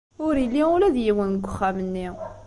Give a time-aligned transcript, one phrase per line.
[0.25, 2.07] Ur yelli ula d yiwen deg uxxam-nni.